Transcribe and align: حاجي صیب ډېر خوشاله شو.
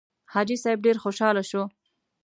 حاجي 0.33 0.55
صیب 0.63 0.79
ډېر 0.85 0.97
خوشاله 1.03 1.43
شو. 1.49 1.63